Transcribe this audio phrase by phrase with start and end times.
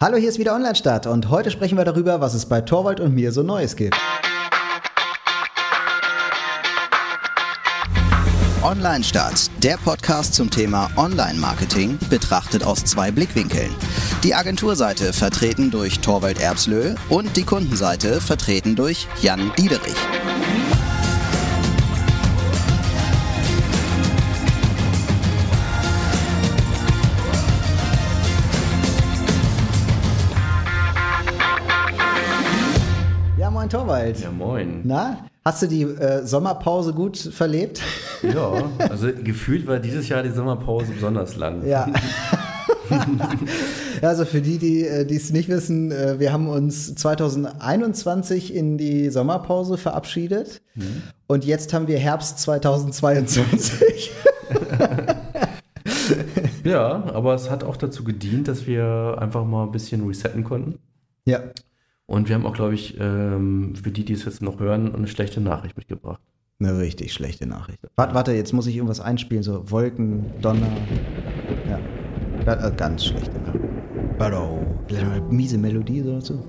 [0.00, 3.16] Hallo, hier ist wieder Online-Start und heute sprechen wir darüber, was es bei Torwald und
[3.16, 3.96] mir so Neues gibt.
[8.62, 13.74] Online Start, der Podcast zum Thema Online-Marketing, betrachtet aus zwei Blickwinkeln.
[14.22, 19.96] Die Agenturseite vertreten durch Torwald Erbslö und die Kundenseite vertreten durch Jan Diederich.
[33.68, 34.20] Moin Torwald.
[34.20, 34.80] Ja, moin.
[34.84, 37.82] Na, hast du die äh, Sommerpause gut verlebt?
[38.22, 41.66] Ja, also gefühlt war dieses Jahr die Sommerpause besonders lang.
[41.66, 41.86] Ja.
[44.00, 49.10] Also für die, die äh, es nicht wissen, äh, wir haben uns 2021 in die
[49.10, 50.62] Sommerpause verabschiedet
[51.26, 54.12] und jetzt haben wir Herbst 2022.
[56.64, 60.78] Ja, aber es hat auch dazu gedient, dass wir einfach mal ein bisschen resetten konnten.
[61.26, 61.40] ja.
[62.10, 65.06] Und wir haben auch, glaube ich, ähm, für die, die es jetzt noch hören, eine
[65.08, 66.22] schlechte Nachricht mitgebracht.
[66.58, 67.80] Eine richtig schlechte Nachricht.
[67.96, 70.70] Warte, warte, jetzt muss ich irgendwas einspielen, so Wolken, Donner.
[71.68, 71.78] Ja.
[72.50, 73.62] Äh, Ganz schlechte Nachricht.
[74.18, 74.58] Hallo.
[74.86, 76.42] Vielleicht mal eine miese Melodie oder so.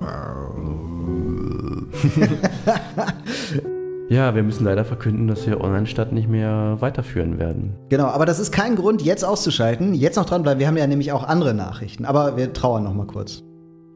[4.08, 7.76] Ja, wir müssen leider verkünden, dass wir Online-Stadt nicht mehr weiterführen werden.
[7.90, 9.94] Genau, aber das ist kein Grund, jetzt auszuschalten.
[9.94, 10.58] Jetzt noch dranbleiben.
[10.58, 12.04] Wir haben ja nämlich auch andere Nachrichten.
[12.04, 13.44] Aber wir trauern noch mal kurz.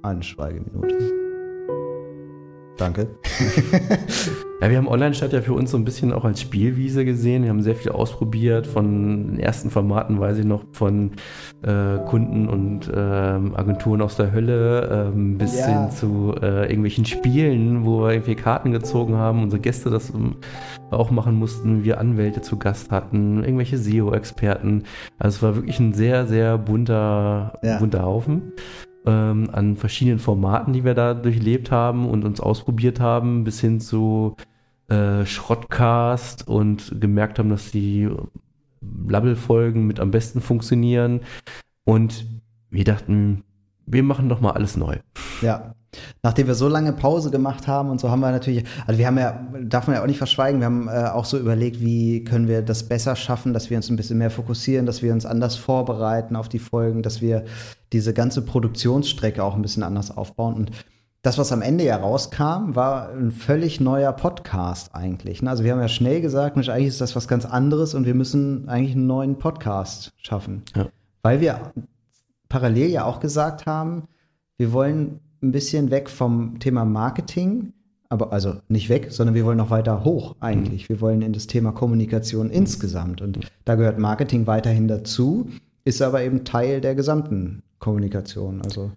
[0.02, 1.23] Eine Schweigeminute.
[2.76, 3.08] Danke.
[4.60, 7.42] Ja, wir haben Online-Stadt ja für uns so ein bisschen auch als Spielwiese gesehen.
[7.42, 11.10] Wir haben sehr viel ausprobiert von den ersten Formaten, weiß ich noch, von
[11.62, 15.66] äh, Kunden und ähm, Agenturen aus der Hölle ähm, bis Ja.
[15.66, 20.36] hin zu äh, irgendwelchen Spielen, wo wir irgendwie Karten gezogen haben, unsere Gäste das ähm,
[20.90, 24.84] auch machen mussten, wir Anwälte zu Gast hatten, irgendwelche SEO-Experten.
[25.18, 27.78] Also es war wirklich ein sehr, sehr bunter, Ja.
[27.80, 28.52] bunter Haufen
[29.06, 33.80] ähm, an verschiedenen Formaten, die wir da durchlebt haben und uns ausprobiert haben, bis hin
[33.80, 34.36] zu
[34.88, 38.08] äh, Schrottcast und gemerkt haben, dass die
[39.08, 41.20] Label-Folgen mit am besten funktionieren.
[41.84, 42.26] Und
[42.70, 43.44] wir dachten,
[43.86, 44.98] wir machen doch mal alles neu.
[45.42, 45.74] Ja.
[46.22, 49.18] Nachdem wir so lange Pause gemacht haben und so haben wir natürlich, also wir haben
[49.18, 52.48] ja, darf man ja auch nicht verschweigen, wir haben äh, auch so überlegt, wie können
[52.48, 55.56] wir das besser schaffen, dass wir uns ein bisschen mehr fokussieren, dass wir uns anders
[55.56, 57.44] vorbereiten auf die Folgen, dass wir
[57.92, 60.54] diese ganze Produktionsstrecke auch ein bisschen anders aufbauen.
[60.54, 60.70] Und
[61.24, 65.40] das, was am Ende ja rauskam, war ein völlig neuer Podcast eigentlich.
[65.40, 65.48] ne?
[65.48, 68.14] Also wir haben ja schnell gesagt, Mensch, eigentlich ist das was ganz anderes und wir
[68.14, 70.64] müssen eigentlich einen neuen Podcast schaffen.
[70.76, 70.88] Ja.
[71.22, 71.72] Weil wir
[72.50, 74.06] parallel ja auch gesagt haben,
[74.58, 77.72] wir wollen ein bisschen weg vom Thema Marketing,
[78.08, 80.88] aber also nicht weg, sondern wir wollen noch weiter hoch eigentlich.
[80.88, 85.48] Wir wollen in das Thema Kommunikation insgesamt und da gehört Marketing weiterhin dazu,
[85.84, 88.62] ist aber eben Teil der gesamten Kommunikation.
[88.62, 88.90] Also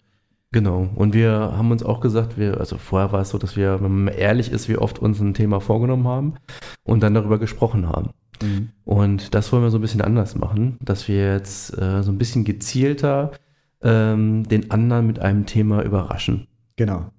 [0.51, 0.87] Genau.
[0.95, 4.05] Und wir haben uns auch gesagt, wir, also vorher war es so, dass wir, wenn
[4.05, 6.35] man ehrlich ist, wie oft uns ein Thema vorgenommen haben
[6.83, 8.11] und dann darüber gesprochen haben.
[8.85, 12.17] Und das wollen wir so ein bisschen anders machen, dass wir jetzt äh, so ein
[12.17, 13.31] bisschen gezielter
[13.81, 16.47] ähm, den anderen mit einem Thema überraschen.
[16.75, 17.11] Genau.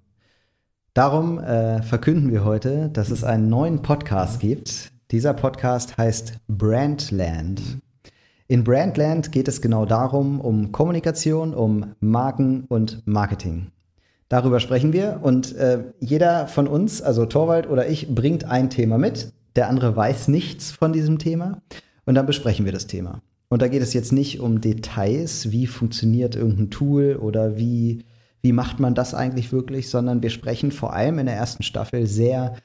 [0.95, 4.93] Darum äh, verkünden wir heute, dass es einen neuen Podcast gibt.
[5.11, 7.63] Dieser Podcast heißt Brandland.
[8.49, 13.71] In Brandland geht es genau darum, um Kommunikation, um Marken und Marketing.
[14.29, 18.99] Darüber sprechen wir und äh, jeder von uns, also Torwald oder ich, bringt ein Thema
[18.99, 19.33] mit.
[19.57, 21.63] Der andere weiß nichts von diesem Thema
[22.05, 23.23] und dann besprechen wir das Thema.
[23.49, 28.05] Und da geht es jetzt nicht um Details, wie funktioniert irgendein Tool oder wie,
[28.43, 32.07] wie macht man das eigentlich wirklich, sondern wir sprechen vor allem in der ersten Staffel
[32.07, 32.57] sehr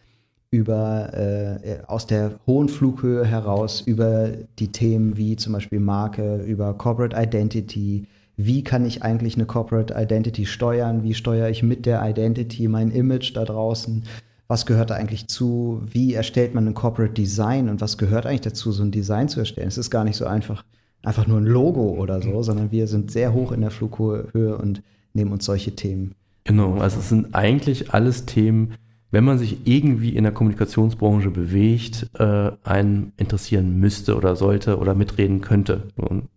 [0.52, 4.30] über äh, aus der hohen Flughöhe heraus über
[4.60, 8.06] die Themen wie zum Beispiel Marke, über Corporate Identity.
[8.38, 11.04] Wie kann ich eigentlich eine Corporate Identity steuern?
[11.04, 14.04] Wie steuere ich mit der Identity mein Image da draußen?
[14.48, 15.82] Was gehört da eigentlich zu?
[15.90, 19.40] Wie erstellt man ein Corporate Design und was gehört eigentlich dazu, so ein Design zu
[19.40, 19.68] erstellen?
[19.68, 20.64] Es ist gar nicht so einfach,
[21.02, 24.84] einfach nur ein Logo oder so, sondern wir sind sehr hoch in der Flughöhe und
[25.14, 26.16] nehmen uns solche Themen.
[26.44, 28.74] Genau, also es sind eigentlich alles Themen,
[29.12, 34.96] wenn man sich irgendwie in der Kommunikationsbranche bewegt, äh, einen interessieren müsste oder sollte oder
[34.96, 35.84] mitreden könnte.
[35.96, 36.28] Und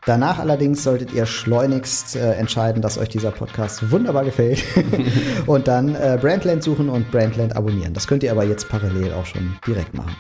[0.05, 4.63] Danach allerdings solltet ihr schleunigst äh, entscheiden, dass euch dieser Podcast wunderbar gefällt
[5.45, 7.93] und dann äh, Brandland suchen und Brandland abonnieren.
[7.93, 10.15] Das könnt ihr aber jetzt parallel auch schon direkt machen.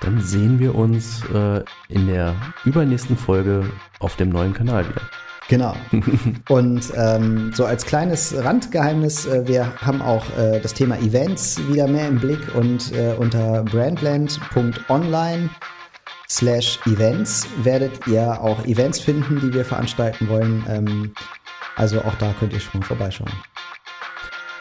[0.00, 2.34] Dann sehen wir uns äh, in der
[2.64, 3.68] übernächsten Folge
[3.98, 5.02] auf dem neuen Kanal wieder.
[5.50, 5.74] Genau.
[6.48, 11.88] Und ähm, so als kleines Randgeheimnis, äh, wir haben auch äh, das Thema Events wieder
[11.88, 15.50] mehr im Blick und äh, unter brandland.online
[16.30, 20.64] slash Events werdet ihr auch Events finden, die wir veranstalten wollen.
[20.68, 21.12] Ähm,
[21.76, 23.32] also auch da könnt ihr schon mal vorbeischauen.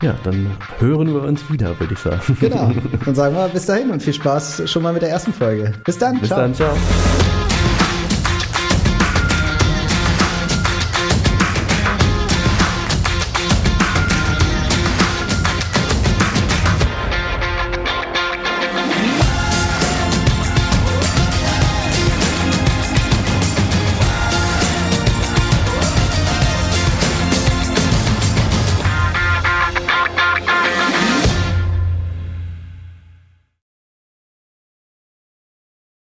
[0.02, 0.50] Ja, dann
[0.80, 2.38] hören wir uns wieder, würde ich sagen.
[2.40, 2.72] Genau.
[3.06, 5.74] Dann sagen wir bis dahin und viel Spaß schon mal mit der ersten Folge.
[5.84, 6.20] Bis dann.
[6.20, 6.40] Bis ciao.
[6.40, 6.56] dann.
[6.56, 6.74] Ciao.